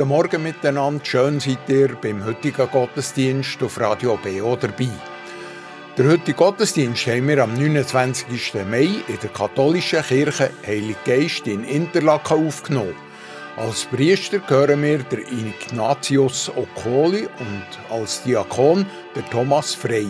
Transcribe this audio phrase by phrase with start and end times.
[0.00, 1.04] guten Morgen miteinander.
[1.04, 4.88] Schön seid ihr beim heutigen Gottesdienst auf Radio BO dabei.
[5.98, 8.54] Der heutige Gottesdienst haben wir am 29.
[8.70, 12.96] Mai in der katholischen Kirche Heilig Geist in Interlaken aufgenommen.
[13.58, 20.08] Als Priester hören wir der Ignatius Okoli und als Diakon der Thomas Frey.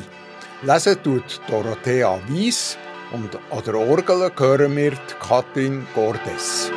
[0.62, 2.78] Lesen tut Dorothea Wies
[3.10, 6.70] und an der Orgel hören wir Katrin Gordes.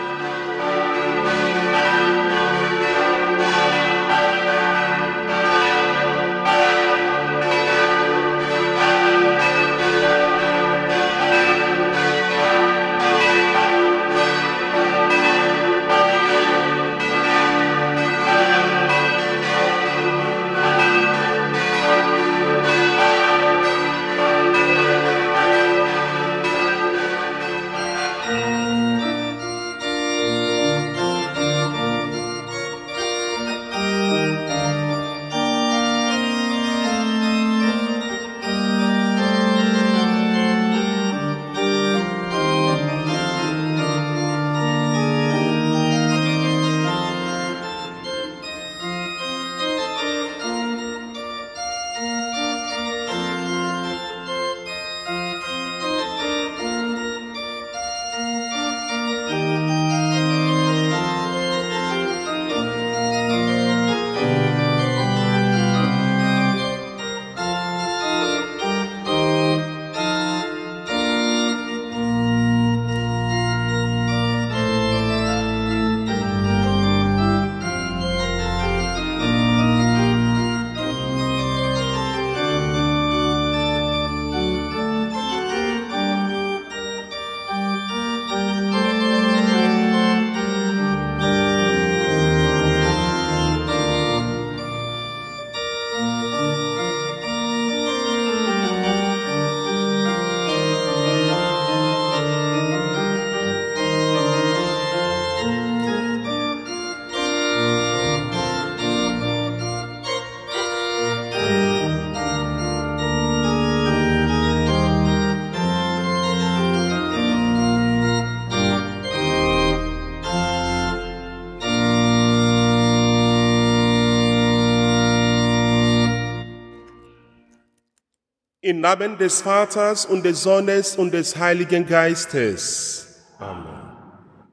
[128.66, 133.06] Im Namen des Vaters und des Sohnes und des Heiligen Geistes.
[133.38, 133.66] Amen.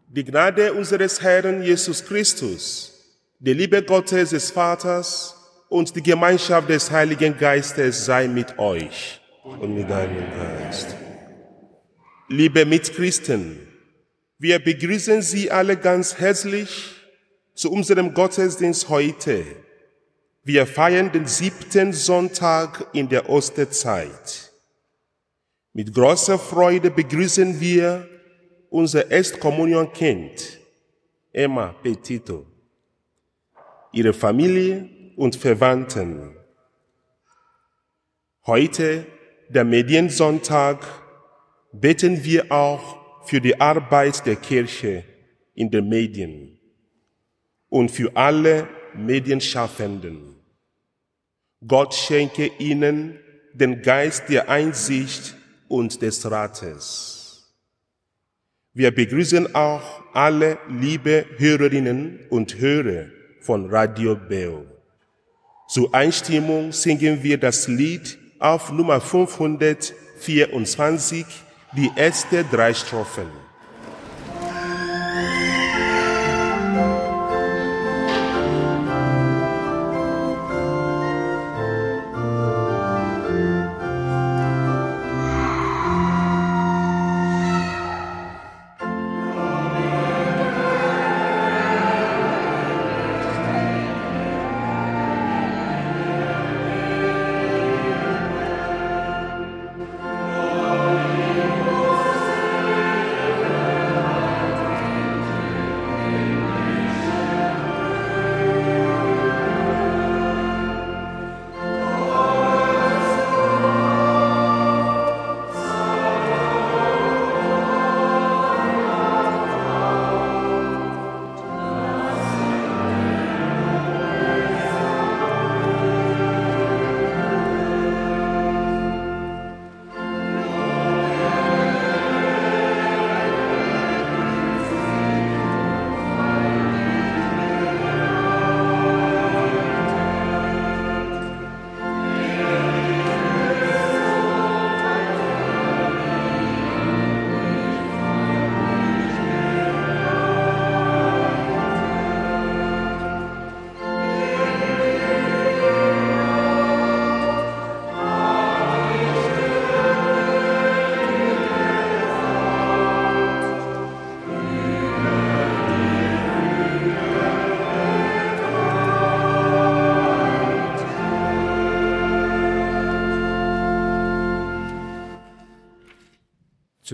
[0.08, 2.92] Die Gnade unseres Herrn Jesus Christus,
[3.38, 5.36] die Liebe Gottes des Vaters
[5.68, 10.96] und die Gemeinschaft des Heiligen Geistes sei mit euch und mit deinem Geist.
[12.26, 13.60] Liebe Mitchristen,
[14.40, 16.96] wir begrüßen Sie alle ganz herzlich
[17.54, 19.44] zu unserem Gottesdienst heute
[20.42, 24.52] wir feiern den siebten Sonntag in der Osterzeit.
[25.72, 28.08] Mit großer Freude begrüßen wir
[28.70, 30.58] unser Erstkommunionkind,
[31.32, 32.46] Emma Petito,
[33.92, 36.34] ihre Familie und Verwandten.
[38.46, 39.06] Heute,
[39.48, 40.86] der Mediensonntag,
[41.72, 45.04] beten wir auch für die Arbeit der Kirche
[45.54, 46.58] in den Medien
[47.68, 50.36] und für alle Medienschaffenden.
[51.66, 53.18] Gott schenke ihnen
[53.52, 55.34] den Geist der Einsicht
[55.68, 57.52] und des Rates.
[58.72, 59.82] Wir begrüßen auch
[60.14, 63.06] alle liebe Hörerinnen und Hörer
[63.40, 64.64] von Radio Beo.
[65.68, 71.24] Zur Einstimmung singen wir das Lied auf Nummer 524,
[71.76, 73.49] die erste drei Strophen.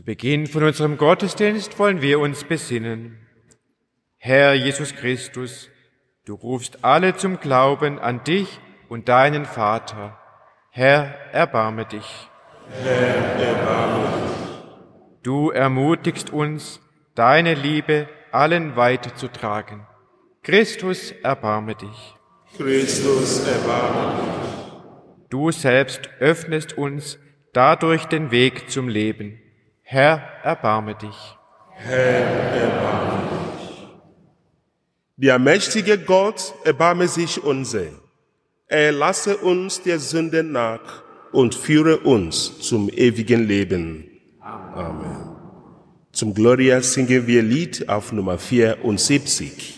[0.07, 3.19] Beginn von unserem Gottesdienst wollen wir uns besinnen.
[4.19, 5.69] Herr Jesus Christus,
[6.25, 10.17] du rufst alle zum Glauben an dich und deinen Vater.
[10.71, 12.29] Herr, erbarme dich.
[12.85, 13.17] Herr,
[13.49, 15.23] erbarme dich.
[15.25, 16.81] Du ermutigst uns,
[17.17, 19.89] deine Liebe allen weiterzutragen.
[20.45, 22.15] Christus, erbarme dich.
[22.57, 25.29] Christus, erbarme dich.
[25.31, 27.19] Du selbst öffnest uns
[27.53, 29.43] dadurch den Weg zum Leben.
[29.89, 31.17] Herr, erbarme dich.
[31.71, 32.27] Herr,
[32.61, 33.87] erbarme dich.
[35.17, 37.87] Der mächtige Gott erbarme sich unser.
[38.67, 44.11] Er lasse uns der Sünde nach und führe uns zum ewigen Leben.
[44.41, 45.37] Amen.
[46.11, 49.76] Zum Gloria singen wir Lied auf Nummer 74.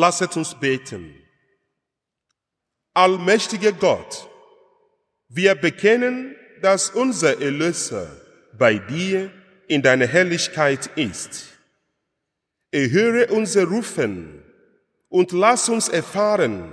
[0.00, 1.14] Lasset uns beten.
[2.94, 4.26] Allmächtiger Gott,
[5.28, 8.06] wir bekennen, dass unser Erlöser
[8.56, 9.30] bei dir
[9.68, 11.48] in deiner Herrlichkeit ist.
[12.70, 14.42] Erhöre unser Rufen
[15.10, 16.72] und lass uns erfahren,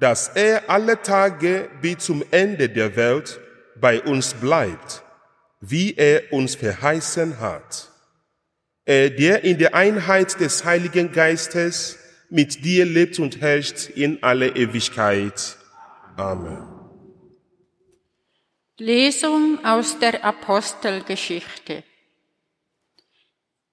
[0.00, 3.38] dass er alle Tage bis zum Ende der Welt
[3.76, 5.04] bei uns bleibt,
[5.60, 7.92] wie er uns verheißen hat.
[8.84, 12.00] Er, der in der Einheit des Heiligen Geistes
[12.30, 15.56] mit dir lebt und herrscht in alle Ewigkeit.
[16.16, 16.74] Amen.
[18.78, 21.84] Lesung aus der Apostelgeschichte.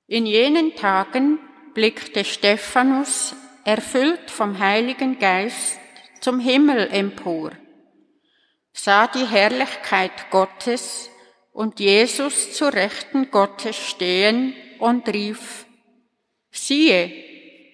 [0.08, 1.40] In jenen Tagen
[1.74, 5.80] blickte Stephanus, erfüllt vom Heiligen Geist,
[6.20, 7.52] zum Himmel empor,
[8.74, 11.10] sah die Herrlichkeit Gottes
[11.52, 15.66] und Jesus zu Rechten Gottes stehen und rief,
[16.52, 17.31] siehe,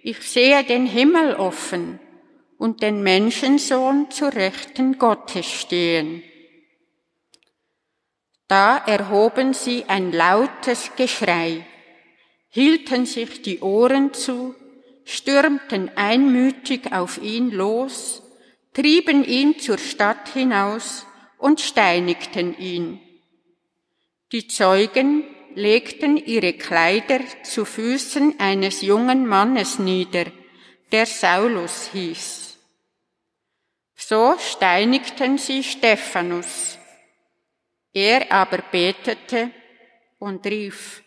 [0.07, 1.99] ich sehe den Himmel offen
[2.57, 6.23] und den Menschensohn zu Rechten Gottes stehen.
[8.47, 11.65] Da erhoben sie ein lautes Geschrei,
[12.47, 14.55] hielten sich die Ohren zu,
[15.03, 18.23] stürmten einmütig auf ihn los,
[18.73, 21.05] trieben ihn zur Stadt hinaus
[21.37, 23.01] und steinigten ihn.
[24.31, 25.25] Die Zeugen
[25.57, 30.25] legten ihre Kleider zu Füßen eines jungen Mannes nieder,
[30.91, 32.59] der Saulus hieß.
[33.95, 36.77] So steinigten sie Stephanus.
[37.91, 39.49] Er aber betete
[40.19, 41.01] und rief,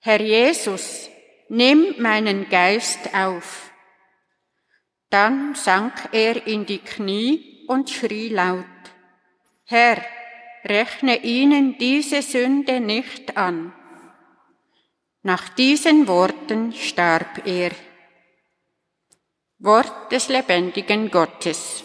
[0.00, 1.08] Herr Jesus,
[1.48, 3.72] nimm meinen Geist auf.
[5.08, 8.66] Dann sank er in die Knie und schrie laut,
[9.64, 10.04] Herr,
[10.64, 13.72] rechne ihnen diese Sünde nicht an.
[15.22, 17.72] Nach diesen Worten starb er.
[19.58, 21.84] Wort des lebendigen Gottes.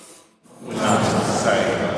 [0.70, 1.02] Dank
[1.44, 1.95] sei Lesung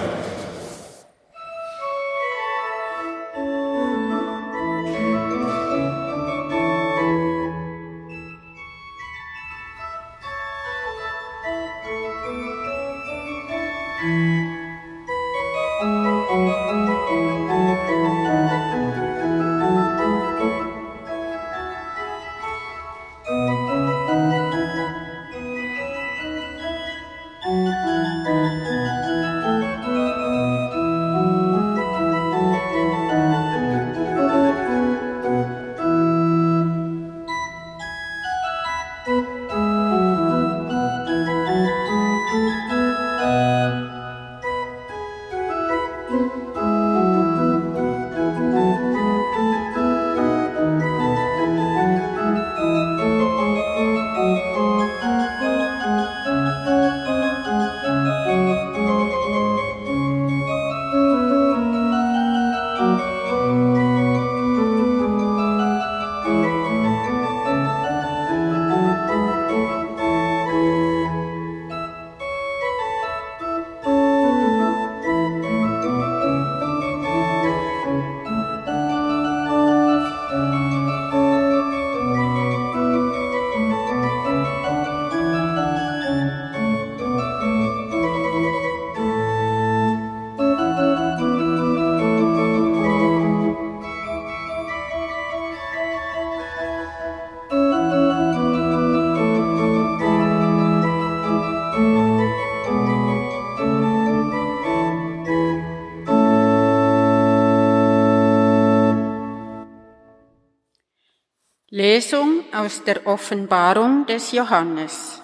[112.67, 115.21] aus der Offenbarung des Johannes.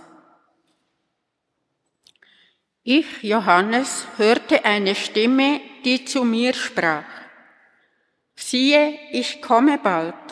[2.84, 7.12] Ich, Johannes, hörte eine Stimme, die zu mir sprach.
[8.34, 10.24] Siehe, ich komme bald,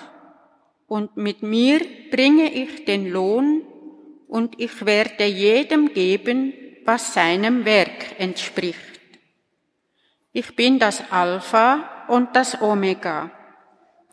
[0.88, 3.63] und mit mir bringe ich den Lohn,
[4.30, 6.53] und ich werde jedem geben,
[6.86, 9.01] was seinem Werk entspricht.
[10.32, 13.32] Ich bin das Alpha und das Omega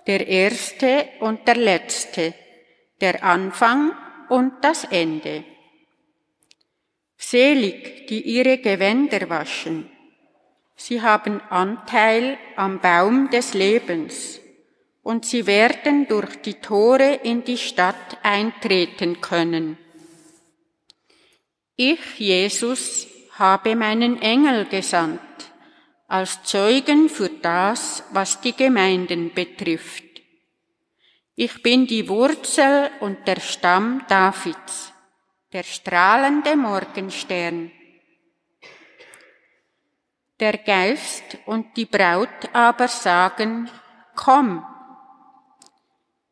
[0.09, 2.35] der Erste und der Letzte,
[3.00, 3.93] der Anfang
[4.28, 5.45] und das Ende.
[7.17, 9.90] Selig, die ihre Gewänder waschen.
[10.76, 14.40] Sie haben Anteil am Baum des Lebens
[15.02, 19.76] und sie werden durch die Tore in die Stadt eintreten können.
[21.76, 23.07] Ich, Jesus,
[23.38, 25.21] habe meinen Engel gesandt
[26.09, 30.08] als Zeugen für das, was die Gemeinden betrifft.
[31.40, 34.92] Ich bin die Wurzel und der Stamm Davids,
[35.52, 37.71] der strahlende Morgenstern.
[40.40, 43.71] Der Geist und die Braut aber sagen,
[44.16, 44.66] komm.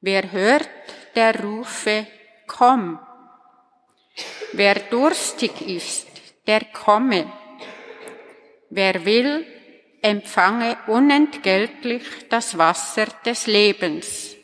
[0.01, 0.69] Wer hört,
[1.15, 2.09] der rufe,
[2.49, 2.99] komm.
[4.55, 6.09] Wer durstig ist,
[6.49, 7.33] der komme.
[8.71, 9.47] Wer will,
[10.03, 14.36] empfange unentgeltlich das Wasser des Lebens.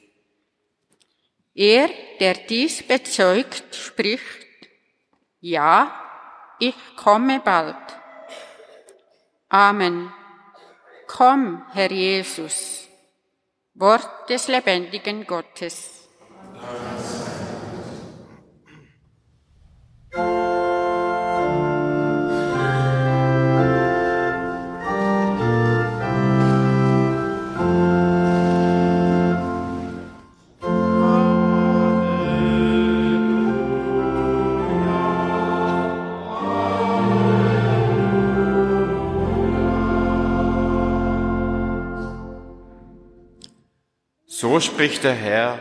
[1.54, 1.90] Er,
[2.20, 4.46] der dies bezeugt, spricht,
[5.40, 5.94] ja,
[6.58, 7.76] ich komme bald.
[9.48, 10.12] Amen.
[11.06, 12.88] Komm, Herr Jesus.
[13.74, 16.08] Wort des lebendigen Gottes.
[16.54, 17.31] Amen.
[44.42, 45.60] So spricht der Herr,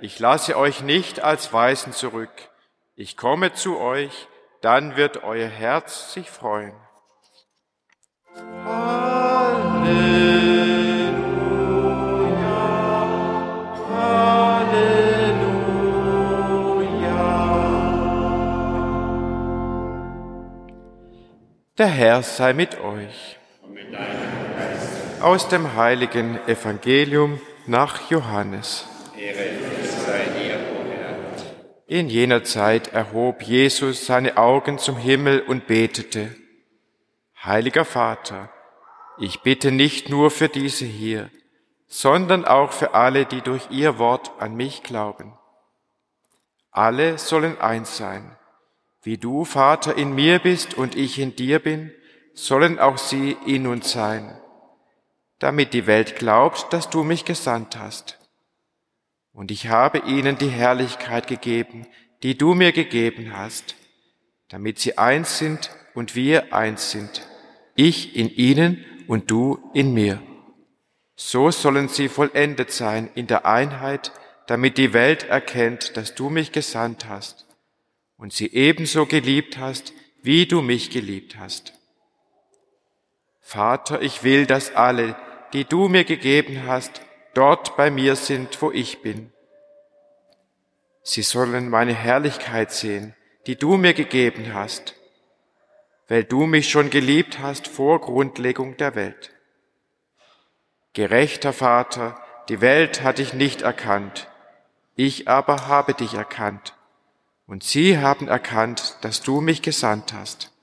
[0.00, 2.32] ich lasse euch nicht als Weisen zurück,
[2.96, 4.28] ich komme zu euch,
[4.62, 6.72] dann wird euer Herz sich freuen.
[8.64, 9.84] Halleluja,
[13.90, 14.94] Halleluja.
[21.76, 23.38] Der Herr sei mit euch.
[25.20, 28.86] Aus dem heiligen Evangelium nach Johannes.
[31.86, 36.34] In jener Zeit erhob Jesus seine Augen zum Himmel und betete,
[37.42, 38.50] Heiliger Vater,
[39.18, 41.30] ich bitte nicht nur für diese hier,
[41.86, 45.34] sondern auch für alle, die durch ihr Wort an mich glauben.
[46.70, 48.36] Alle sollen eins sein.
[49.02, 51.92] Wie du, Vater, in mir bist und ich in dir bin,
[52.32, 54.40] sollen auch sie in uns sein
[55.38, 58.18] damit die Welt glaubt, dass du mich gesandt hast.
[59.32, 61.86] Und ich habe ihnen die Herrlichkeit gegeben,
[62.22, 63.74] die du mir gegeben hast,
[64.48, 67.26] damit sie eins sind und wir eins sind,
[67.74, 70.22] ich in ihnen und du in mir.
[71.16, 74.12] So sollen sie vollendet sein in der Einheit,
[74.46, 77.46] damit die Welt erkennt, dass du mich gesandt hast
[78.16, 81.72] und sie ebenso geliebt hast, wie du mich geliebt hast.
[83.46, 85.14] Vater, ich will, dass alle,
[85.52, 87.02] die du mir gegeben hast,
[87.34, 89.32] dort bei mir sind, wo ich bin.
[91.02, 93.14] Sie sollen meine Herrlichkeit sehen,
[93.46, 94.94] die du mir gegeben hast,
[96.08, 99.30] weil du mich schon geliebt hast vor Grundlegung der Welt.
[100.94, 104.26] Gerechter Vater, die Welt hat dich nicht erkannt,
[104.96, 106.74] ich aber habe dich erkannt,
[107.46, 110.53] und sie haben erkannt, dass du mich gesandt hast.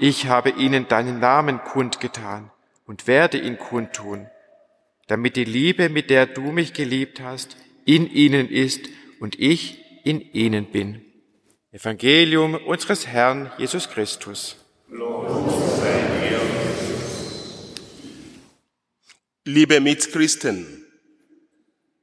[0.00, 2.50] Ich habe ihnen deinen Namen kundgetan,
[2.88, 4.26] und werde ihn kundtun,
[5.06, 8.88] damit die Liebe, mit der du mich geliebt hast, in ihnen ist
[9.20, 11.04] und ich in ihnen bin.
[11.70, 14.56] Evangelium unseres Herrn Jesus Christus.
[19.44, 20.86] Liebe Mitchristen,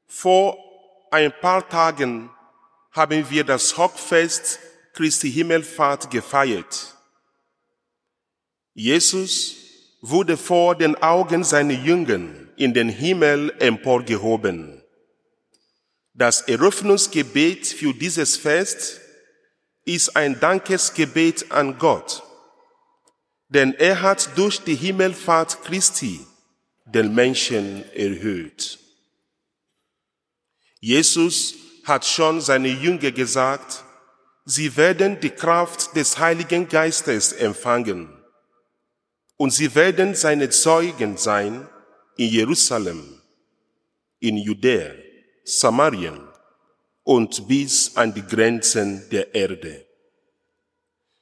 [0.07, 0.57] vor
[1.09, 2.29] ein paar Tagen
[2.91, 4.59] haben wir das Hockfest
[4.93, 6.94] Christi Himmelfahrt gefeiert.
[8.77, 9.55] Jesus
[10.01, 14.83] wurde vor den Augen seiner Jüngern in den Himmel emporgehoben.
[16.13, 18.99] Das Eröffnungsgebet für dieses Fest
[19.85, 22.21] ist ein Dankesgebet an Gott,
[23.47, 26.19] denn er hat durch die Himmelfahrt Christi
[26.83, 28.77] den Menschen erhöht.
[30.81, 33.85] Jesus hat schon seine Jünger gesagt,
[34.43, 38.14] sie werden die Kraft des Heiligen Geistes empfangen
[39.37, 41.67] und sie werden seine Zeugen sein
[42.17, 43.21] in Jerusalem,
[44.19, 44.93] in Judäa,
[45.43, 46.19] Samarien
[47.03, 49.85] und bis an die Grenzen der Erde.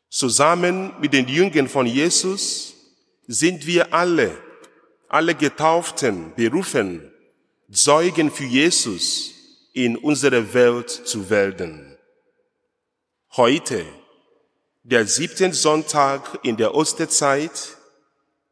[0.09, 2.75] Zusammen mit den Jüngern von Jesus
[3.27, 4.37] sind wir alle,
[5.09, 7.11] alle Getauften berufen,
[7.71, 9.31] Zeugen für Jesus
[9.73, 11.97] in unserer Welt zu werden.
[13.35, 13.83] Heute,
[14.83, 17.77] der siebten Sonntag in der Osterzeit,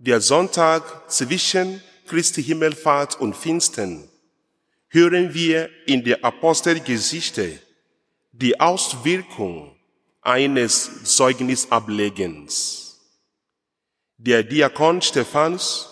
[0.04, 4.10] der Sonntag zwischen Christi Himmelfahrt und Pfingsten,
[4.88, 7.60] hören wir in der Apostelgeschichte
[8.32, 9.76] die Auswirkung
[10.24, 13.00] eines Zeugnisablegens.
[14.18, 15.90] Der Diakon Stephanus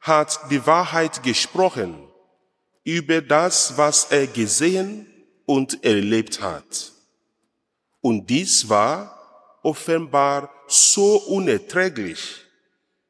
[0.00, 2.08] hat die Wahrheit gesprochen
[2.84, 5.04] über das, was er gesehen
[5.46, 6.92] und erlebt hat.
[8.00, 12.47] Und dies war offenbar so unerträglich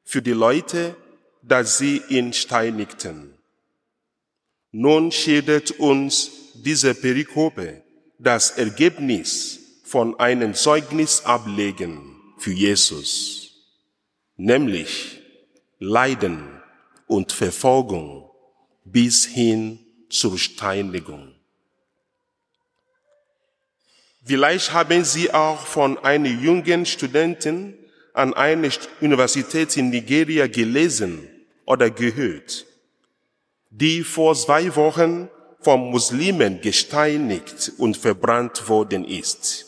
[0.08, 0.96] für die Leute,
[1.42, 3.34] dass sie ihn steinigten.
[4.72, 7.82] Nun schildert uns diese Perikope
[8.18, 13.50] das Ergebnis von einem Zeugnis ablegen für Jesus,
[14.38, 15.20] nämlich
[15.78, 16.58] Leiden
[17.06, 18.30] und Verfolgung
[18.86, 21.34] bis hin zur Steinigung.
[24.24, 27.74] Vielleicht haben Sie auch von einem jungen Studenten
[28.18, 31.28] an einer Universität in Nigeria gelesen
[31.64, 32.66] oder gehört,
[33.70, 35.28] die vor zwei Wochen
[35.60, 39.66] vom Muslimen gesteinigt und verbrannt worden ist,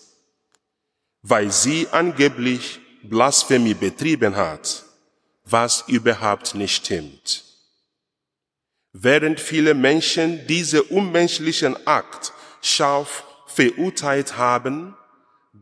[1.22, 4.84] weil sie angeblich Blasphemie betrieben hat,
[5.44, 7.44] was überhaupt nicht stimmt.
[8.92, 12.32] Während viele Menschen diese unmenschlichen Akt
[12.62, 14.96] scharf verurteilt haben,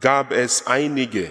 [0.01, 1.31] gab es einige,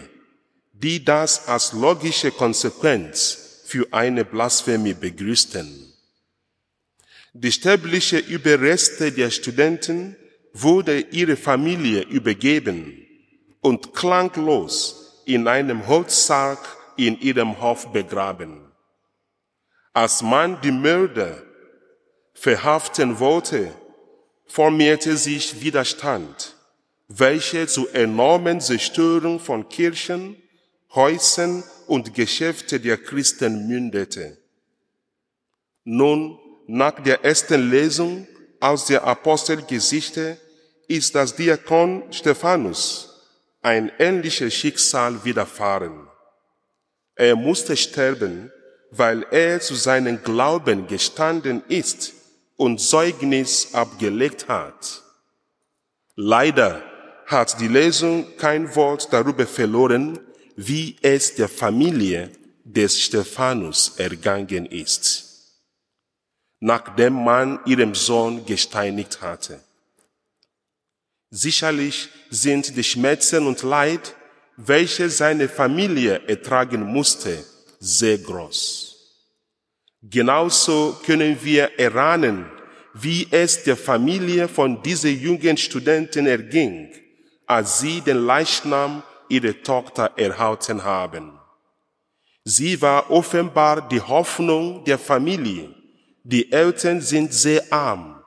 [0.82, 5.94] die das als logische Konsequenz für eine Blasphemie begrüßten.
[7.34, 10.16] Die sterbliche Überreste der Studenten
[10.54, 13.06] wurde ihre Familie übergeben
[13.62, 16.60] und klanglos in einem Holzsarg
[16.96, 18.62] in ihrem Hof begraben.
[19.94, 21.44] Als man die Mörder
[22.34, 23.74] verhaften wollte,
[24.46, 26.56] formierte sich Widerstand,
[27.08, 30.42] welche zu enormen Zerstörung von Kirchen,
[30.94, 34.38] Häusern und Geschäfte der Christen mündete.
[35.84, 38.28] Nun, nach der ersten Lesung
[38.60, 40.38] aus der Apostelgeschichte
[40.88, 43.08] ist das Diakon Stephanus
[43.62, 46.08] ein ähnliches Schicksal widerfahren.
[47.16, 48.52] Er musste sterben,
[48.92, 52.14] weil er zu seinem Glauben gestanden ist
[52.56, 55.04] und Zeugnis abgelegt hat.
[56.16, 56.82] Leider
[57.26, 60.20] hat die Lesung kein Wort darüber verloren,
[60.58, 62.32] wie es der Familie
[62.64, 65.54] des Stephanus ergangen ist,
[66.60, 69.62] nachdem man ihrem Sohn gesteinigt hatte.
[71.30, 74.16] Sicherlich sind die Schmerzen und Leid,
[74.56, 77.46] welche seine Familie ertragen musste,
[77.80, 78.96] sehr groß.
[80.02, 82.50] Genauso können wir erahnen,
[82.96, 86.92] wie es der Familie von diesen jungen Studenten erging,
[87.46, 91.40] als sie den Leichnam ihrer Tochter erhalten haben.
[92.44, 95.74] Sie war offenbar die Hoffnung der Familie.
[96.24, 98.24] Die Eltern sind sehr arm,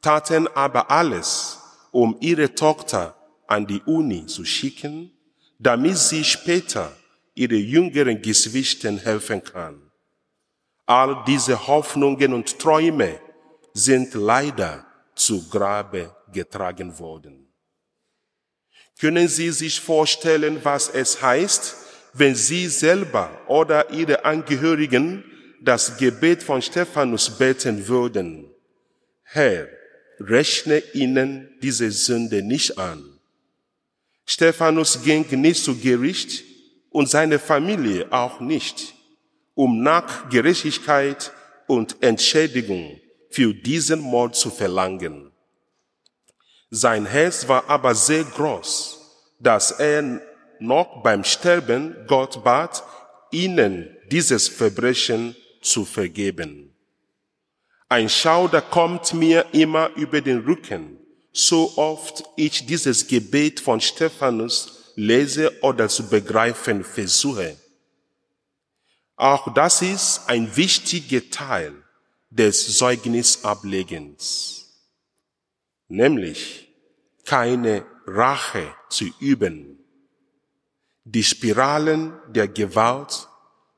[0.00, 1.58] taten aber alles,
[1.90, 3.16] um ihre Tochter
[3.46, 5.10] an die Uni zu schicken,
[5.58, 6.92] damit sie später
[7.34, 9.90] ihre jüngeren Geschwistern helfen kann.
[10.86, 13.20] All diese Hoffnungen und Träume
[13.74, 17.47] sind leider zu Grabe getragen worden.
[19.00, 21.76] Können Sie sich vorstellen, was es heißt,
[22.14, 25.24] wenn Sie selber oder Ihre Angehörigen
[25.60, 28.50] das Gebet von Stephanus beten würden?
[29.22, 29.68] Herr,
[30.18, 33.04] rechne ihnen diese Sünde nicht an.
[34.26, 36.44] Stephanus ging nicht zu Gericht
[36.90, 38.94] und seine Familie auch nicht
[39.58, 41.32] um nach Gerechtigkeit
[41.66, 45.27] und Entschädigung für diesen Mord zu verlangen.
[46.70, 48.98] Sein Herz war aber sehr groß,
[49.38, 50.20] dass er
[50.60, 52.82] noch beim Sterben Gott bat,
[53.30, 56.74] ihnen dieses Verbrechen zu vergeben.
[57.88, 60.98] Ein Schauder kommt mir immer über den Rücken,
[61.32, 67.56] so oft ich dieses Gebet von Stephanus lese oder zu begreifen versuche.
[69.16, 71.72] Auch das ist ein wichtiger Teil
[72.30, 74.67] des Zeugnisablegens.
[75.88, 76.68] Nämlich
[77.24, 79.78] keine Rache zu üben,
[81.04, 83.28] die Spiralen der Gewalt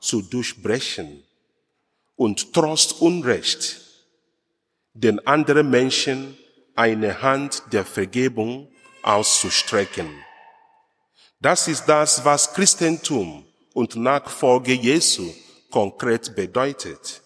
[0.01, 1.25] zu durchbrechen
[2.17, 3.81] und trotz Unrecht
[4.95, 6.37] den anderen Menschen
[6.75, 8.69] eine Hand der Vergebung
[9.03, 10.09] auszustrecken.
[11.41, 15.33] Das ist das, was Christentum und Nachfolge Jesu
[15.71, 17.23] konkret bedeutet.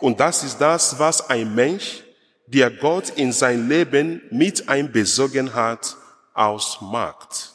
[0.00, 2.03] Und das ist das, was ein Mensch,
[2.54, 5.96] der Gott in sein Leben mit einbezogen hat,
[6.34, 7.52] ausmacht.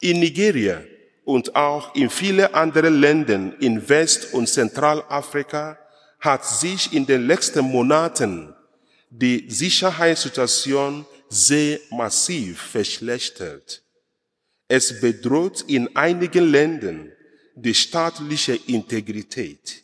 [0.00, 0.84] In Nigeria
[1.24, 5.76] und auch in vielen anderen Ländern in West- und Zentralafrika
[6.20, 8.54] hat sich in den letzten Monaten
[9.10, 13.82] die Sicherheitssituation sehr massiv verschlechtert.
[14.68, 17.10] Es bedroht in einigen Ländern
[17.56, 19.82] die staatliche Integrität.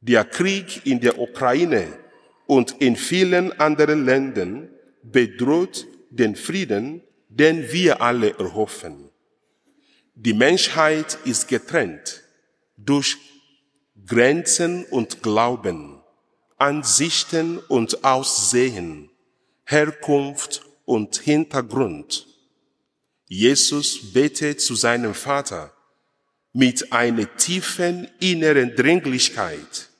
[0.00, 2.07] Der Krieg in der Ukraine
[2.48, 4.70] und in vielen anderen Ländern
[5.02, 9.10] bedroht den Frieden, den wir alle erhoffen.
[10.14, 12.24] Die Menschheit ist getrennt
[12.78, 13.18] durch
[14.06, 16.00] Grenzen und Glauben,
[16.56, 19.10] Ansichten und Aussehen,
[19.64, 22.26] Herkunft und Hintergrund.
[23.26, 25.74] Jesus betet zu seinem Vater
[26.54, 29.90] mit einer tiefen inneren Dringlichkeit.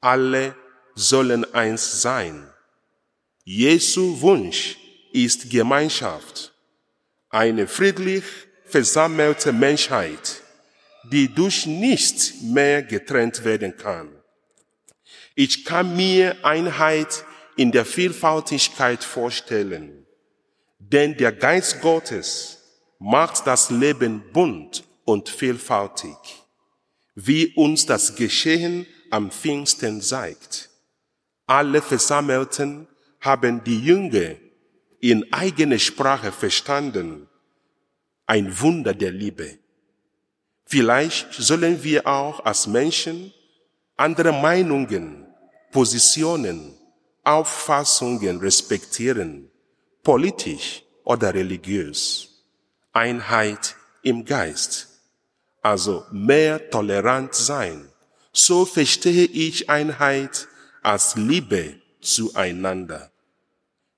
[0.00, 0.56] Alle
[0.94, 2.48] sollen eins sein.
[3.44, 4.76] Jesu Wunsch
[5.12, 6.52] ist Gemeinschaft,
[7.28, 8.24] eine friedlich
[8.64, 10.42] versammelte Menschheit,
[11.10, 14.08] die durch nichts mehr getrennt werden kann.
[15.34, 17.24] Ich kann mir Einheit
[17.56, 20.06] in der Vielfaltigkeit vorstellen,
[20.78, 22.58] denn der Geist Gottes
[22.98, 26.16] macht das Leben bunt und vielfältig,
[27.14, 30.70] wie uns das Geschehen am Pfingsten zeigt.
[31.46, 32.88] Alle Versammelten
[33.20, 34.36] haben die Jünger
[35.00, 37.28] in eigener Sprache verstanden.
[38.26, 39.58] Ein Wunder der Liebe.
[40.64, 43.32] Vielleicht sollen wir auch als Menschen
[43.96, 45.26] andere Meinungen,
[45.70, 46.74] Positionen,
[47.22, 49.50] Auffassungen respektieren,
[50.02, 52.30] politisch oder religiös.
[52.92, 54.88] Einheit im Geist,
[55.60, 57.88] also mehr tolerant sein.
[58.32, 60.48] So verstehe ich Einheit
[60.84, 63.10] als Liebe zueinander.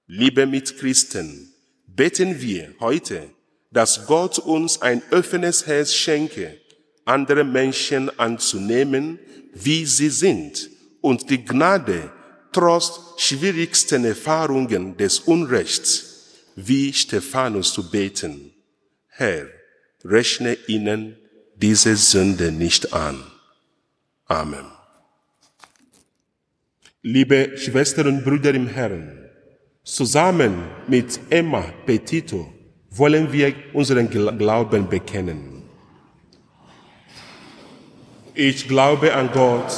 [0.06, 1.52] Liebe mit Christen,
[1.86, 3.30] beten wir heute
[3.76, 6.58] dass Gott uns ein offenes Herz schenke,
[7.04, 9.18] andere Menschen anzunehmen,
[9.52, 10.70] wie sie sind
[11.00, 12.10] und die Gnade
[12.52, 18.54] trotz schwierigsten Erfahrungen des Unrechts, wie Stephanus zu beten.
[19.08, 19.46] Herr,
[20.04, 21.18] rechne ihnen
[21.54, 23.22] diese Sünde nicht an.
[24.26, 24.75] Amen.
[27.08, 29.12] Liebe Schwestern und Brüder im Herrn,
[29.84, 32.52] zusammen mit Emma Petito
[32.90, 35.62] wollen wir unseren Glauben bekennen.
[38.34, 39.72] Ich glaube an Gott,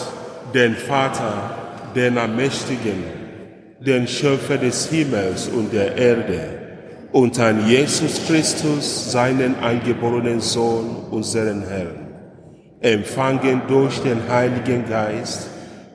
[0.55, 3.05] den Vater, den Allmächtigen,
[3.79, 6.79] den Schöpfer des Himmels und der Erde,
[7.13, 12.09] und an Jesus Christus, seinen angeborenen Sohn, unseren Herrn,
[12.81, 15.48] empfangen durch den Heiligen Geist,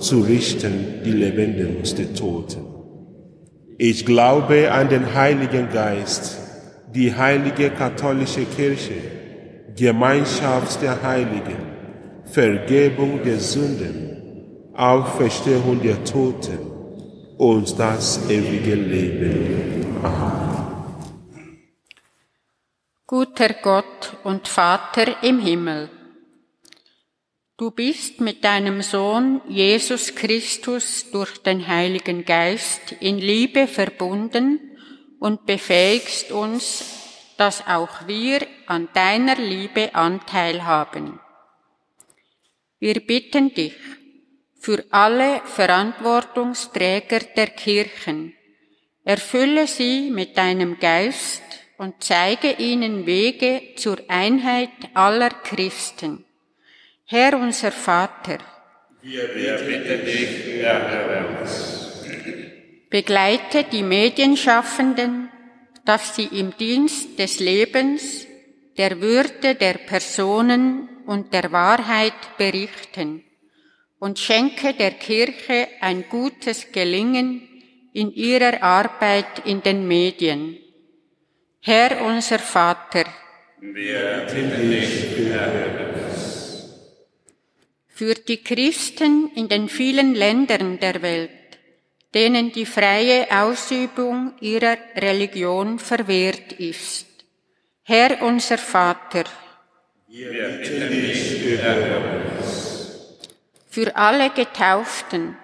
[0.00, 2.64] zu richten die Lebenden und die Toten.
[3.78, 6.36] Ich glaube an den Heiligen Geist,
[6.94, 8.94] die heilige katholische Kirche,
[9.76, 11.58] Gemeinschaft der Heiligen,
[12.24, 16.58] Vergebung der Sünden, Auferstehung der Toten
[17.36, 19.96] und das ewige Leben.
[20.02, 20.48] Amen.
[23.06, 25.88] Guter Gott und Vater im Himmel,
[27.58, 34.60] du bist mit deinem Sohn Jesus Christus durch den Heiligen Geist in Liebe verbunden
[35.18, 41.18] und befähigst uns, dass auch wir an deiner Liebe Anteil haben.
[42.78, 43.76] Wir bitten dich
[44.60, 48.34] für alle Verantwortungsträger der Kirchen,
[49.02, 51.42] erfülle sie mit deinem Geist
[51.76, 56.24] und zeige ihnen Wege zur Einheit aller Christen.
[57.10, 58.36] Herr unser Vater,
[59.00, 59.28] wir
[59.66, 62.04] bitten dich, erhöre uns.
[62.90, 65.30] Begleite die Medienschaffenden,
[65.86, 68.26] dass sie im Dienst des Lebens,
[68.76, 73.24] der Würde der Personen und der Wahrheit berichten
[73.98, 77.40] und schenke der Kirche ein gutes Gelingen
[77.94, 80.58] in ihrer Arbeit in den Medien.
[81.62, 83.04] Herr unser Vater,
[83.62, 85.87] Wir bitten dich, Herr,
[87.98, 91.30] für die Christen in den vielen Ländern der Welt,
[92.14, 97.08] denen die freie Ausübung ihrer Religion verwehrt ist.
[97.82, 99.24] Herr unser Vater,
[100.06, 101.58] wir bitten dich,
[103.68, 105.36] für alle Getauften,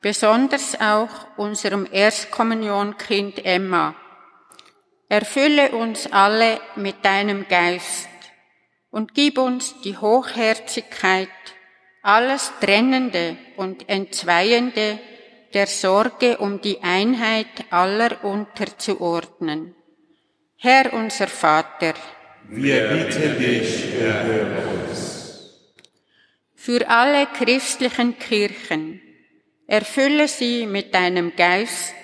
[0.00, 3.96] besonders auch unserem Erstkommunionkind Emma.
[5.08, 8.08] Erfülle uns alle mit deinem Geist
[8.92, 11.28] und gib uns die Hochherzigkeit,
[12.02, 14.98] alles Trennende und Entzweiende
[15.52, 19.74] der Sorge um die Einheit aller unterzuordnen.
[20.56, 21.94] Herr unser Vater,
[22.48, 25.56] Wir bitten dich, erhöre uns.
[26.54, 29.00] für alle christlichen Kirchen,
[29.66, 31.94] erfülle sie mit deinem Geist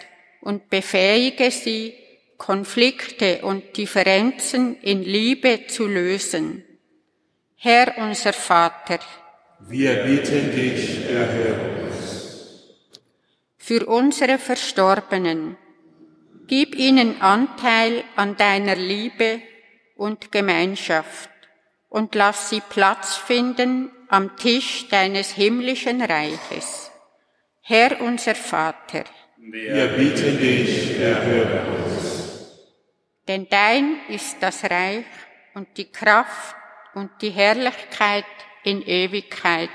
[0.41, 1.95] und befähige sie,
[2.39, 6.65] Konflikte und Differenzen in Liebe zu lösen.
[7.57, 8.99] Herr unser Vater,
[9.61, 12.63] Wir bitten dich, erhöre uns.
[13.57, 15.57] für unsere Verstorbenen,
[16.47, 19.41] gib ihnen Anteil an deiner Liebe
[19.97, 21.31] und Gemeinschaft
[21.89, 26.93] und lass sie Platz finden am Tisch deines himmlischen Reiches.
[27.63, 29.05] Herr unser Vater,
[29.39, 32.61] Wir bitten dich, erhöre uns.
[33.27, 35.07] denn dein ist das Reich
[35.55, 36.55] und die Kraft
[36.95, 38.25] und die Herrlichkeit
[38.67, 39.71] in Ewigkeit.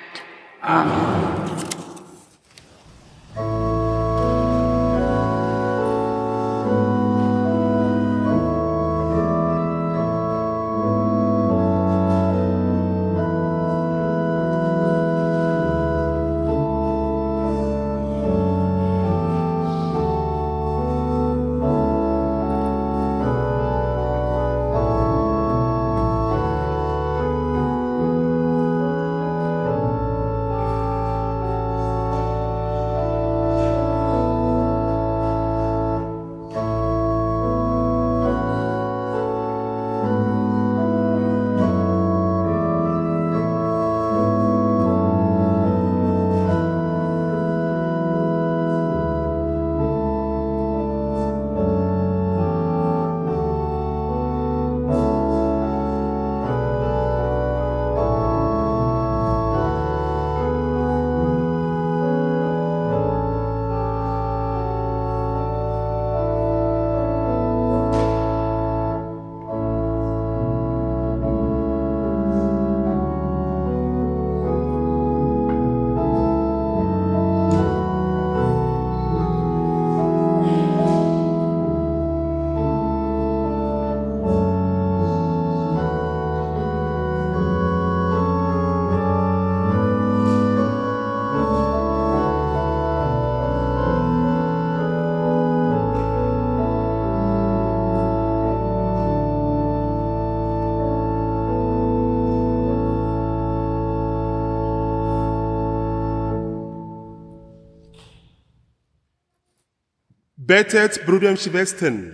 [110.51, 112.11] Betet, Brüder und Schwestern,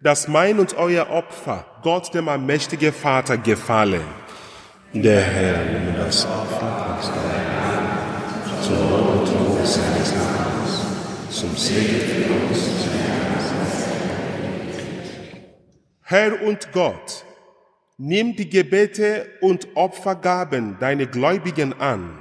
[0.00, 4.00] dass mein und euer Opfer Gott, dem allmächtigen Vater, gefalle.
[4.94, 10.80] Der Herr nehme das Opfer aus deiner Hand, zum Lob und Ruhe seines Namens,
[11.28, 12.70] zum Segen für uns.
[16.04, 17.26] Herr und Gott,
[17.98, 22.18] nimm die Gebete und Opfergaben deiner Gläubigen an.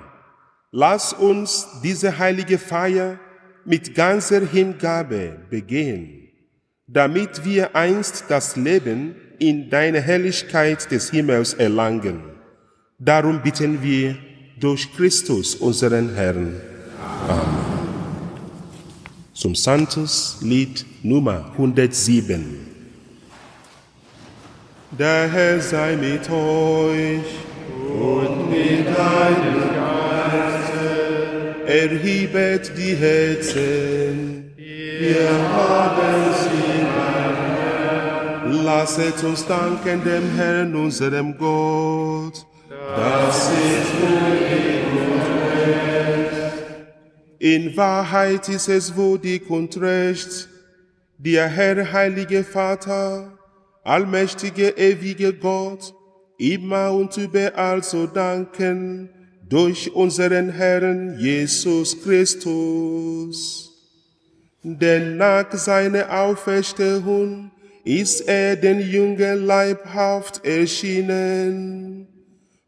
[0.72, 3.18] Lass uns diese heilige Feier
[3.66, 6.30] mit ganzer Hingabe begehen,
[6.88, 12.22] damit wir einst das Leben in deiner Herrlichkeit des Himmels erlangen.
[13.00, 14.18] Darum bitten wir
[14.60, 16.62] durch Christus, unseren Herrn.
[17.28, 17.64] Amen.
[19.34, 22.68] Zum Santos Lied Nummer 107.
[24.92, 27.26] Der Herr sei mit euch
[28.00, 29.83] und mit deinem.
[31.66, 34.54] Erhebet die Herzen.
[34.58, 38.64] Wir haben sie beim Herrn.
[38.66, 42.46] Lasset uns danken dem Herrn, unserem Gott.
[42.70, 45.22] Das ist würdig und
[45.58, 46.54] recht.
[47.40, 50.50] In Wahrheit ist es würdig und recht,
[51.18, 53.38] Der Herr, heilige Vater,
[53.86, 55.94] allmächtige, ewige Gott,
[56.38, 59.10] immer und überall zu danken
[59.54, 63.70] durch unseren Herrn Jesus Christus.
[64.64, 67.52] Denn nach seiner Auferstehung
[67.84, 72.08] ist er den Jüngern leibhaft erschienen.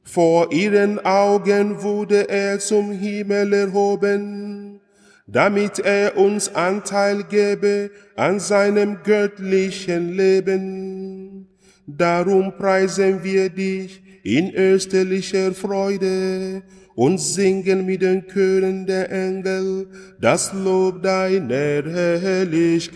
[0.03, 4.79] Vor ihren Augen wurde er zum Himmel erhoben,
[5.25, 11.47] damit er uns Anteil gebe an seinem göttlichen Leben.
[11.87, 16.63] Darum preisen wir dich in österlicher Freude
[16.95, 19.87] und singen mit den Chören der Engel
[20.19, 22.95] das Lob deiner Herrlichkeit.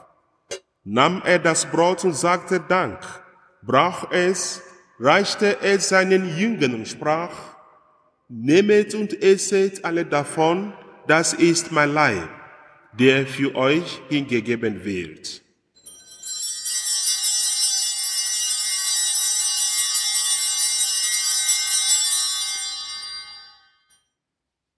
[0.83, 2.99] nahm er das Brot und sagte Dank,
[3.61, 4.61] brach es,
[4.99, 7.31] reichte es seinen Jüngern und sprach,
[8.33, 10.73] Nehmet und esset alle davon,
[11.05, 12.29] das ist mein Leib,
[12.93, 15.41] der für euch hingegeben wird.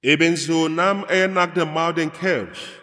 [0.01, 2.83] Ebenso nahm er nach dem Mahl den Kelch,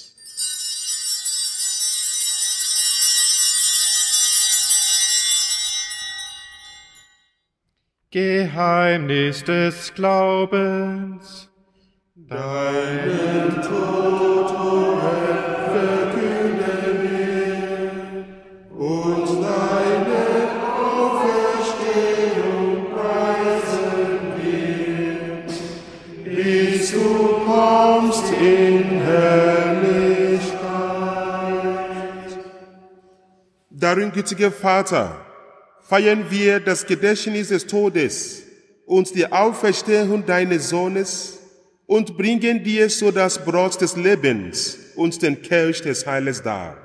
[8.11, 11.49] Geheimnis des Glaubens.
[12.13, 17.89] Deinen Tod, o Herr, verkünden wir,
[18.77, 20.23] und deine
[20.91, 25.45] Auferstehung preisen wir,
[26.25, 27.07] bis du
[27.45, 30.51] kommst in Herrlichkeit.
[33.69, 35.30] Darin, gütiger Vater,
[35.91, 38.43] feiern wir das Gedächtnis des Todes
[38.85, 41.37] und die Auferstehung deines Sohnes
[41.85, 46.77] und bringen dir so das Brot des Lebens und den Kelch des Heiles dar.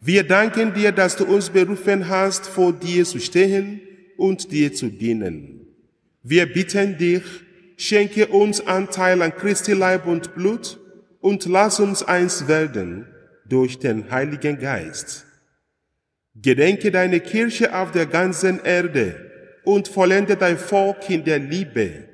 [0.00, 3.82] Wir danken dir, dass du uns berufen hast, vor dir zu stehen
[4.16, 5.68] und dir zu dienen.
[6.24, 7.22] Wir bitten dich,
[7.76, 10.80] schenke uns Anteil an Christi Leib und Blut
[11.20, 13.06] und lass uns eins werden
[13.48, 15.27] durch den Heiligen Geist.
[16.40, 19.14] Gedenke deine Kirche auf der ganzen Erde
[19.64, 22.04] und vollende dein Volk in der Liebe,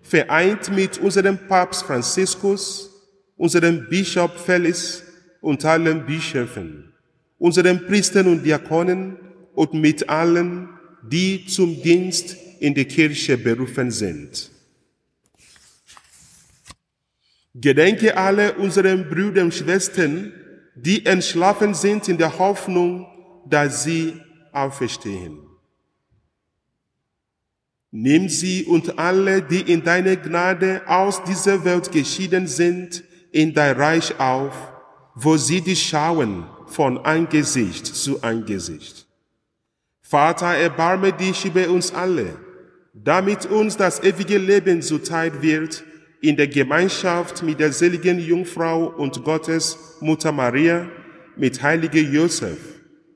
[0.00, 2.90] vereint mit unserem Papst Franziskus,
[3.36, 5.02] unserem Bischof Felix
[5.40, 6.92] und allen Bischöfen,
[7.38, 9.18] unseren Priestern und Diakonen
[9.54, 10.68] und mit allen,
[11.02, 14.50] die zum Dienst in der Kirche berufen sind.
[17.54, 20.32] Gedenke alle unseren Brüder und Schwestern,
[20.74, 23.06] die entschlafen sind in der Hoffnung,
[23.48, 24.20] dass sie
[24.52, 25.38] auferstehen.
[27.90, 33.76] Nimm sie und alle, die in deiner Gnade aus dieser Welt geschieden sind, in dein
[33.76, 34.72] Reich auf,
[35.14, 39.06] wo sie dich schauen von Angesicht zu Angesicht.
[40.02, 42.36] Vater, erbarme dich über uns alle,
[42.92, 45.84] damit uns das ewige Leben zuteil wird,
[46.20, 50.88] in der Gemeinschaft mit der seligen Jungfrau und Gottes Mutter Maria,
[51.36, 52.73] mit heilige Josef,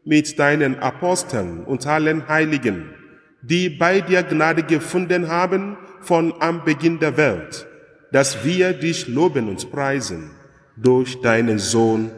[0.08, 2.94] mit deinen Aposteln und allen Heiligen,
[3.42, 7.66] die bei dir Gnade gefunden haben von am Beginn der Welt,
[8.10, 10.30] dass wir dich loben und preisen
[10.78, 12.10] durch deinen Sohn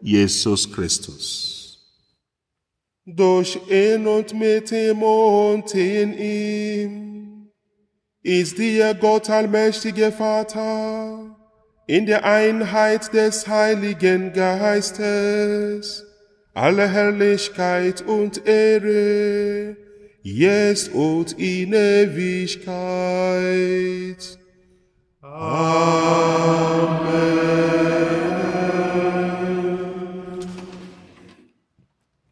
[0.00, 1.78] Jesus Christus.
[3.04, 7.48] Durch ihn und mit ihm und in ihm
[8.24, 11.36] ist dir Gott allmächtige Vater
[11.86, 16.05] in der Einheit des Heiligen Geistes
[16.56, 19.76] alle Herrlichkeit und Ehre,
[20.22, 22.76] jetzt und in Ewigkeit.
[25.20, 25.66] Amen.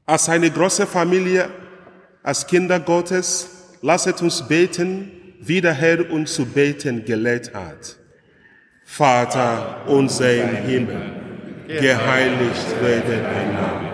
[0.07, 1.51] Als eine große Familie,
[2.23, 5.11] als Kinder Gottes, lasset uns beten,
[5.41, 7.99] wie der Herr uns zu beten gelehrt hat.
[8.87, 11.13] Vater unser im Himmel,
[11.69, 13.94] geheiligt werde dein Name.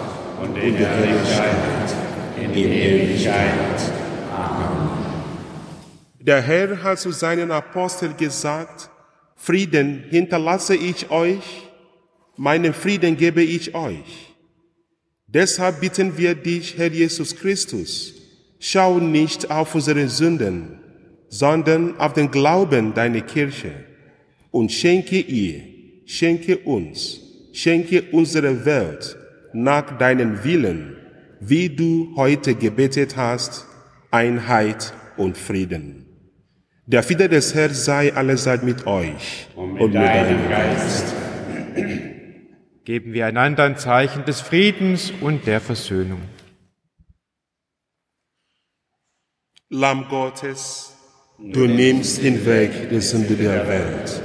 [0.41, 1.95] und die Herrlichkeit
[2.41, 3.79] in Ewigkeit.
[4.35, 4.89] Amen.
[6.19, 8.89] Der Herr hat zu seinen Aposteln gesagt,
[9.35, 11.69] Frieden hinterlasse ich euch,
[12.37, 14.33] meinen Frieden gebe ich euch.
[15.27, 18.13] Deshalb bitten wir dich, Herr Jesus Christus,
[18.59, 20.79] schau nicht auf unsere Sünden,
[21.29, 23.71] sondern auf den Glauben deiner Kirche
[24.51, 25.63] und schenke ihr,
[26.05, 27.21] schenke uns,
[27.53, 29.17] schenke unsere Welt
[29.53, 30.97] nach deinem Willen,
[31.39, 33.65] wie du heute gebetet hast,
[34.11, 36.05] Einheit und Frieden.
[36.85, 41.13] Der Friede des Herrn sei allezeit mit euch und mit, und mit deinem Geist.
[42.83, 46.21] Geben wir einander ein Zeichen des Friedens und der Versöhnung.
[49.69, 50.97] Lamm Gottes,
[51.37, 54.21] du nimmst hinweg die Sünde der Welt.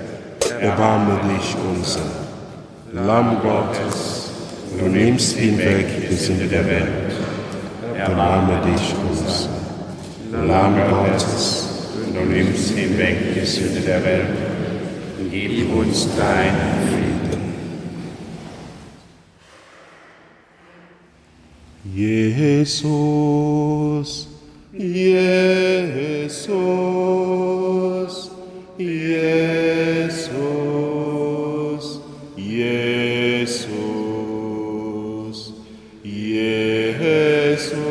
[0.60, 2.10] Erbarme dich unser.
[2.92, 4.15] Lamm Gottes,
[4.78, 7.12] du nimmst hinweg die Sünde der Welt.
[7.96, 9.48] Erbarme dich unser.
[10.46, 11.68] Lamm Gottes,
[12.12, 14.28] du nimmst hinweg die Sünde der Welt.
[15.30, 16.56] Gib uns deinen
[16.88, 17.16] Frieden.
[21.94, 23.06] Jesus,
[24.72, 26.46] Jesus,
[28.76, 29.26] Jesus,
[37.56, 37.85] Jesus,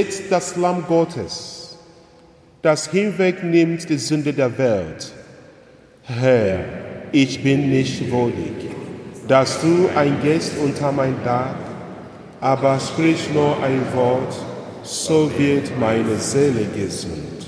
[0.00, 1.76] Seht das Lamm Gottes,
[2.62, 5.12] das hinwegnimmt die Sünde der Welt.
[6.04, 6.60] Herr,
[7.12, 8.70] ich bin nicht würdig,
[9.28, 11.54] dass du eingehst unter mein Dach,
[12.40, 14.34] aber sprich nur ein Wort,
[14.82, 17.39] so wird meine Seele gesund.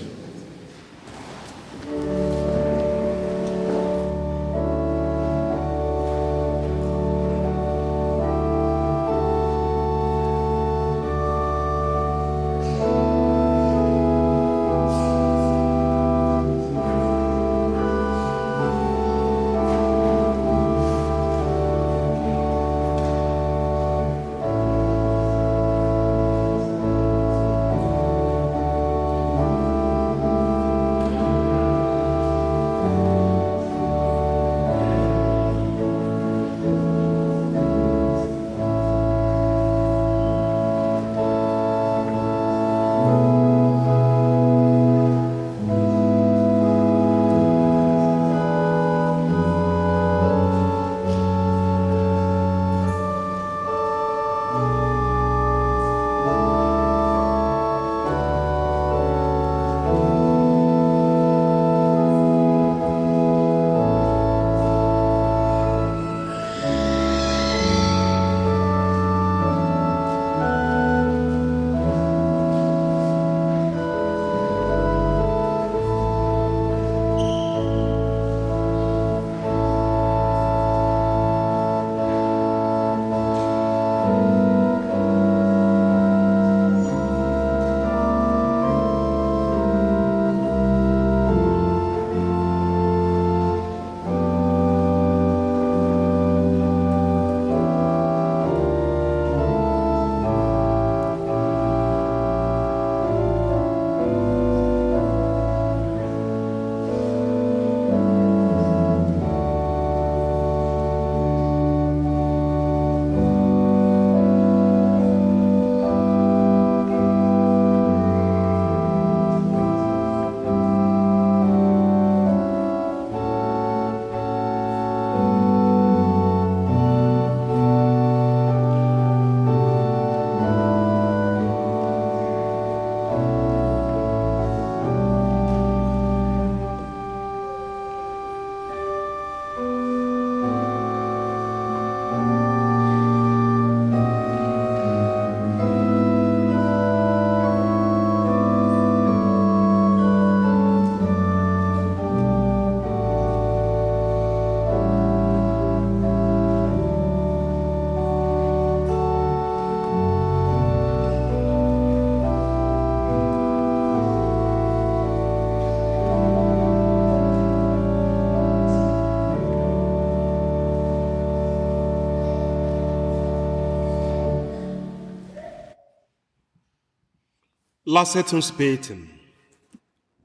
[177.93, 179.11] Lasset uns beten.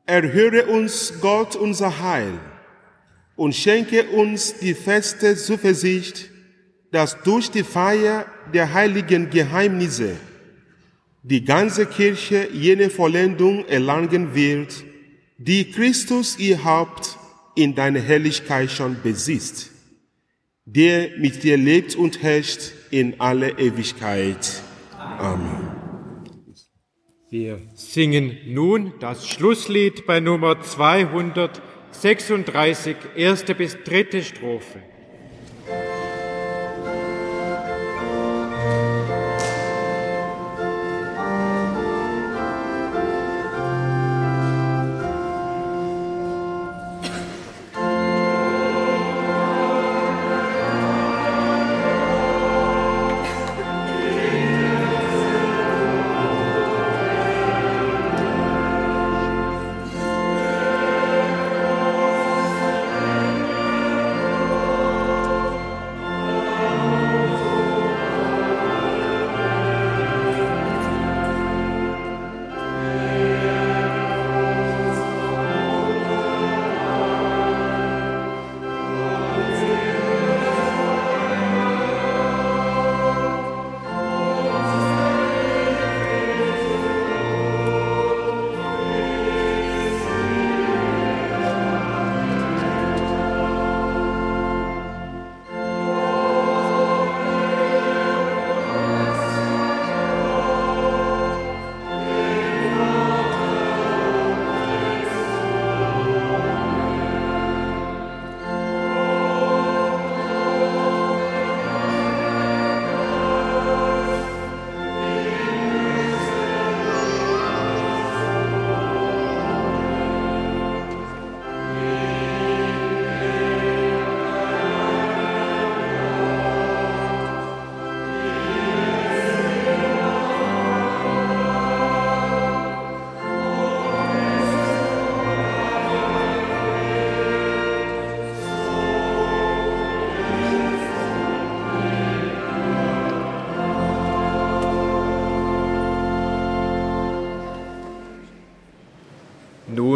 [0.05, 2.39] Erhöre uns, Gott, unser Heil,
[3.35, 6.29] und schenke uns die feste Zuversicht,
[6.93, 10.15] dass durch die Feier der heiligen Geheimnisse
[11.23, 14.85] die ganze Kirche jene Vollendung erlangen wird,
[15.37, 17.17] die Christus ihr Haupt
[17.55, 19.71] in deiner Herrlichkeit schon besitzt,
[20.63, 24.61] der mit dir lebt und herrscht in alle Ewigkeit.
[24.95, 25.76] Amen.
[27.29, 34.81] Wir singen nun das Schlusslied bei Nummer 236, erste bis dritte Strophe.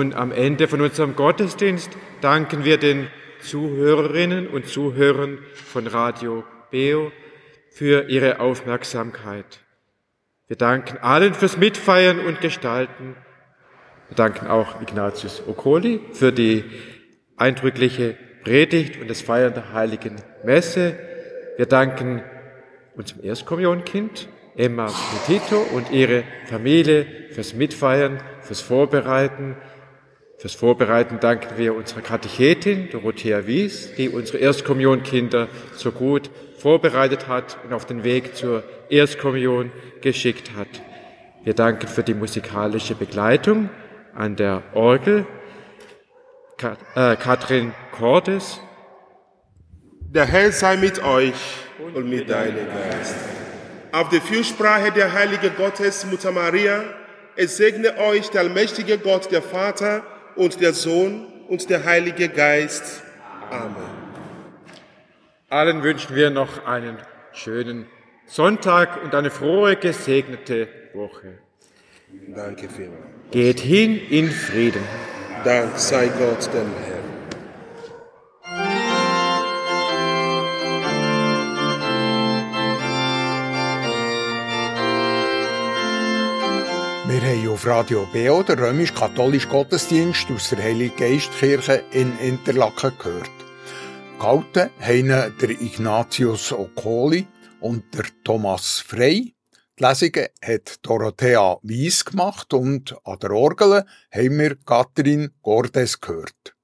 [0.02, 1.92] Nun am Ende von unserem Gottesdienst
[2.22, 3.06] danken wir den
[3.40, 7.12] Zuhörerinnen und Zuhörern von Radio Beo
[7.70, 9.60] für ihre Aufmerksamkeit.
[10.48, 13.16] Wir danken allen fürs Mitfeiern und Gestalten.
[14.08, 16.64] Wir danken auch Ignatius Okoli für die
[17.38, 20.98] eindrückliche Predigt und das Feiern der heiligen Messe.
[21.58, 22.24] Wir danken
[22.96, 24.92] unserem Erstkommunionkind Emma
[25.28, 29.56] Petito und ihre Familie fürs Mitfeiern, fürs Vorbereiten.
[30.42, 37.60] Fürs Vorbereiten danken wir unserer Katechetin Dorothea Wies, die unsere Erstkommunionkinder so gut vorbereitet hat
[37.64, 39.72] und auf den Weg zur Erstkommunion
[40.02, 40.68] geschickt hat.
[41.44, 43.70] Wir danken für die musikalische Begleitung
[44.16, 45.28] an der Orgel
[46.96, 48.60] äh, Katrin Cordes.
[50.10, 51.36] Der Herr sei mit euch
[51.94, 53.16] und mit deinem Geist.
[53.92, 56.84] Auf der Fürsprache der Heilige Gottes, Mutter Maria,
[57.36, 60.04] es segne euch der allmächtige Gott, der Vater
[60.36, 63.04] und der Sohn und der Heilige Geist.
[63.50, 63.76] Amen.
[65.50, 66.98] Allen wünschen wir noch einen
[67.34, 67.86] schönen
[68.26, 71.40] Sonntag und eine frohe, gesegnete Woche.
[72.34, 73.04] Danke vielmals.
[73.32, 74.84] Geht hin in Frieden.
[75.44, 76.91] Dank sei Gott dem Herrn.
[87.62, 93.30] Auf Radio BO den römisch-katholischen Gottesdienst aus der Heilige Geistkirche in Interlaken gehört.
[94.18, 97.28] Gehalten haben der Ignatius Okoli
[97.60, 99.36] und der Thomas Frey.
[99.78, 106.56] Die Lesungen hat Dorothea Wies gemacht und an der Orgel haben wir Katrin Gordes gehört.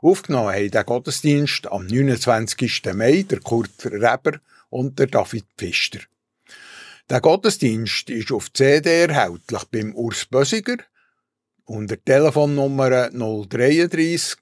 [0.00, 2.82] Aufgenommen haben den Gottesdienst am 29.
[2.94, 4.40] Mai der Kurt Reber
[4.70, 6.00] und der David Pfister.
[7.08, 10.78] Der Gottesdienst ist auf CD erhältlich beim Urs Bösiger
[11.64, 14.36] unter Telefonnummer 033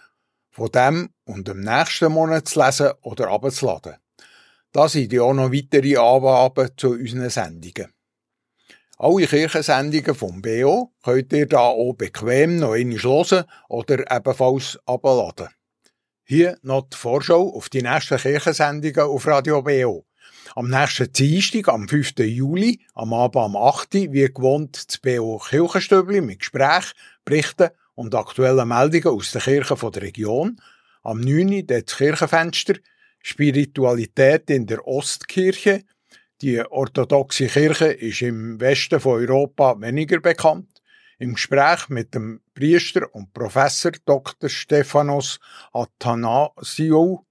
[0.50, 3.96] von dem und dem nächsten Monat zu lesen oder abzuladen.
[4.72, 7.94] Da sind ja auch noch weitere Angaben zu unseren Sendungen.
[8.98, 15.50] Alle Kirchensendungen vom BO könnt ihr da auch bequem noch einmal hören oder ebenfalls abladen.
[16.24, 20.07] Hier noch die Vorschau auf die nächsten Kirchensendungen auf Radio BO.
[20.56, 22.20] Am nächsten Dienstag, am 5.
[22.20, 23.94] Juli, am Abend am 8.
[23.94, 26.94] wie gewohnt das BO Kirchenstübli mit Gesprächen,
[27.26, 30.60] Berichten und aktuellen Meldungen aus der Kirche der Region.
[31.04, 31.66] Am 9.
[31.68, 32.76] das Kirchenfenster,
[33.22, 35.84] Spiritualität in der Ostkirche,
[36.42, 40.82] die orthodoxe Kirche ist im Westen von Europa weniger bekannt.
[41.20, 44.50] Im Gespräch mit dem Priester und Professor Dr.
[44.50, 45.40] Stephanos
[45.74, 47.26] Athanasiou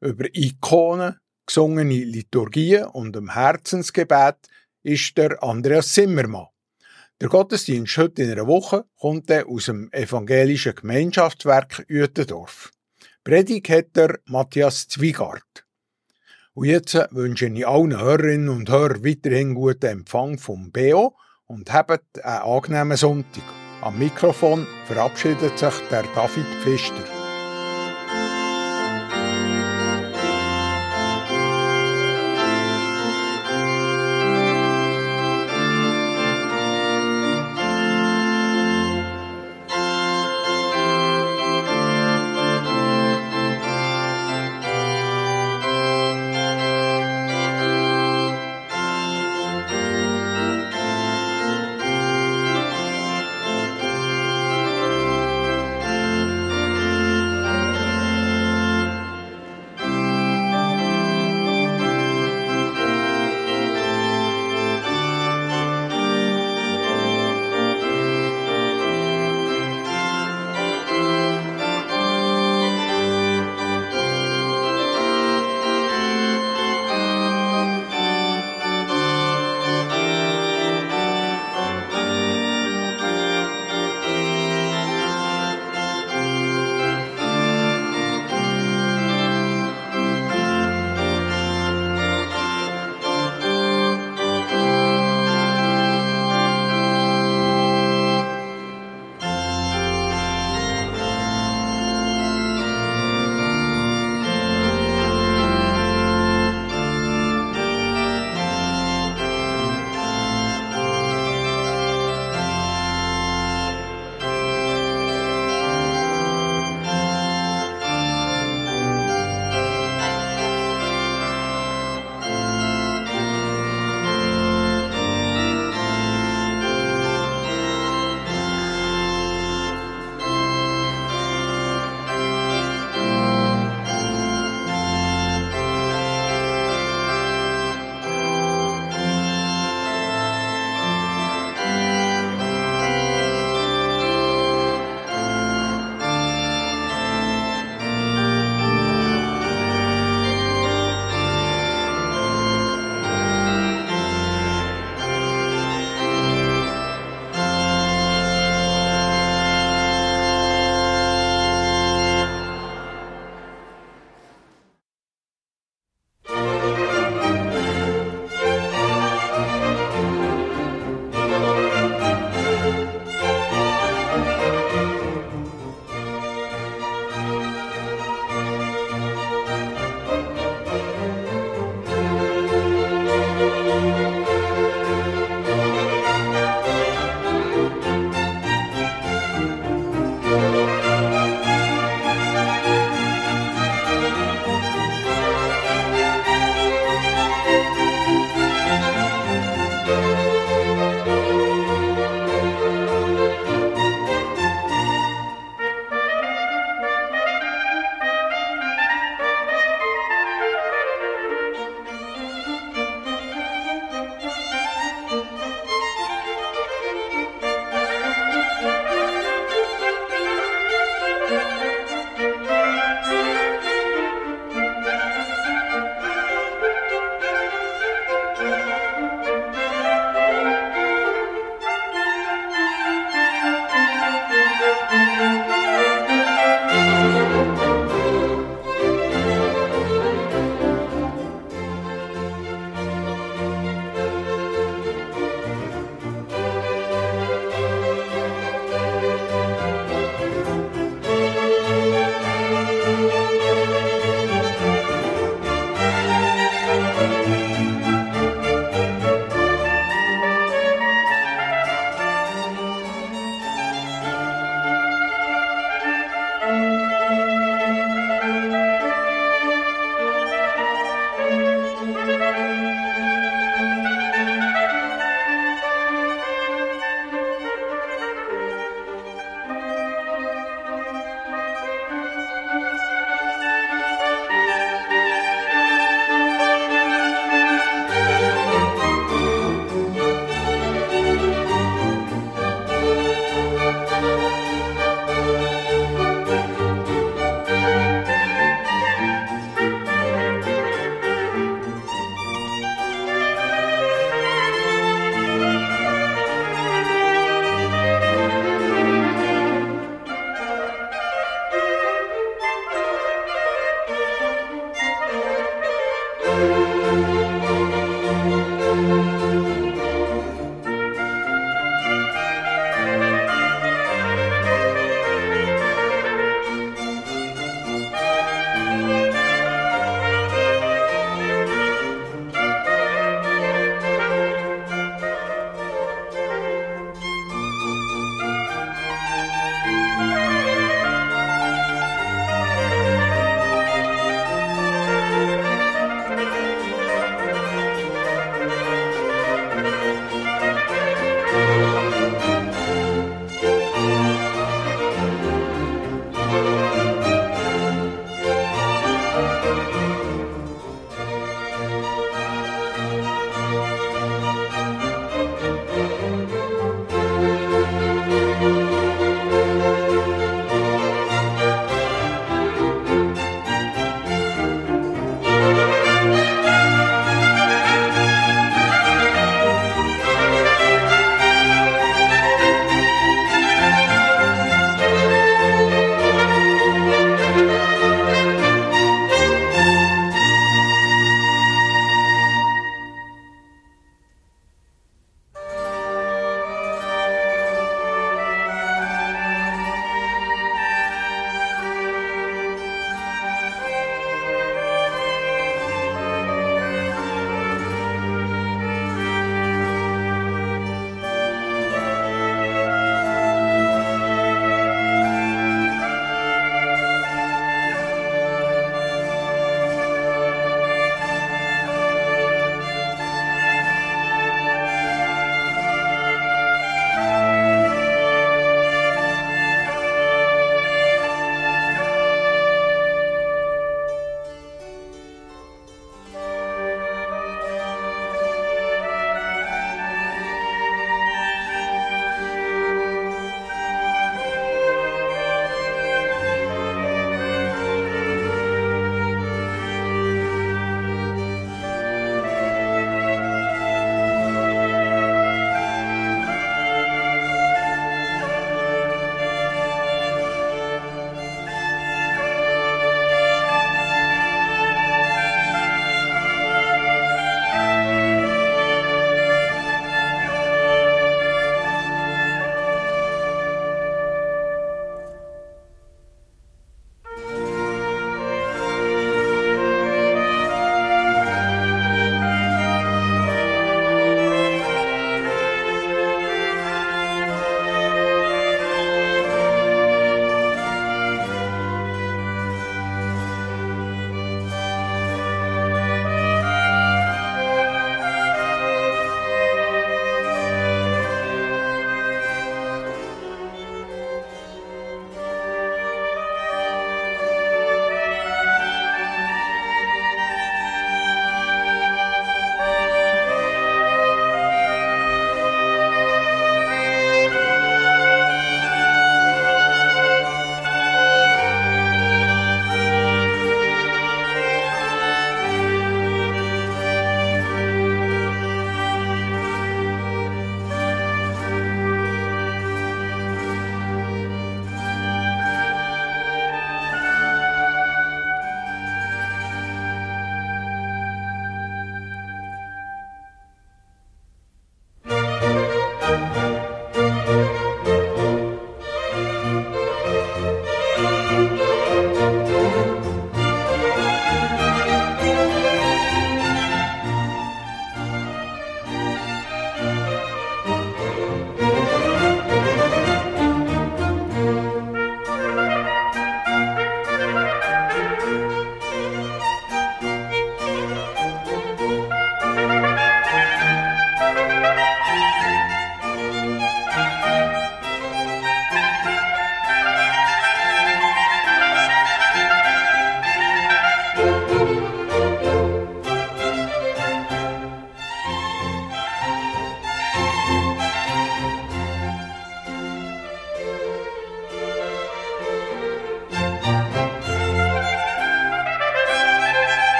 [0.00, 1.16] über Ikonen,
[1.46, 4.36] gesungene Liturgien und dem Herzensgebet
[4.82, 6.46] ist der Andreas Zimmermann.
[7.20, 12.72] Der Gottesdienst heute in einer Woche kommt aus dem evangelischen Gemeinschaftswerk Uetendorf.
[13.22, 15.64] Predigt hat der Matthias Zwiegart.
[16.54, 21.16] Und jetzt wünsche ich allen Hörerinnen und Hörern weiterhin guten Empfang vom BO
[21.46, 23.42] und habt einen angenehmen Sonntag.
[23.80, 27.13] Am Mikrofon verabschiedet sich der David Pfister.